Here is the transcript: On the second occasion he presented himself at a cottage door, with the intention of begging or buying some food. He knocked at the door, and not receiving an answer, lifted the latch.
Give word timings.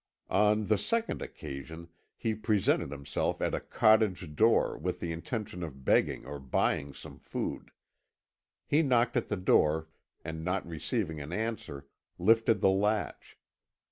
On 0.31 0.65
the 0.65 0.79
second 0.79 1.21
occasion 1.21 1.87
he 2.17 2.33
presented 2.33 2.89
himself 2.91 3.39
at 3.39 3.53
a 3.53 3.59
cottage 3.59 4.33
door, 4.35 4.75
with 4.75 4.99
the 4.99 5.11
intention 5.11 5.61
of 5.61 5.85
begging 5.85 6.25
or 6.25 6.39
buying 6.39 6.91
some 6.95 7.19
food. 7.19 7.69
He 8.65 8.81
knocked 8.81 9.15
at 9.15 9.27
the 9.27 9.37
door, 9.37 9.89
and 10.25 10.43
not 10.43 10.65
receiving 10.65 11.21
an 11.21 11.31
answer, 11.31 11.85
lifted 12.17 12.61
the 12.61 12.71
latch. 12.71 13.37